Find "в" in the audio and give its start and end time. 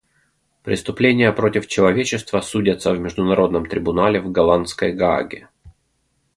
2.91-2.99, 4.19-4.31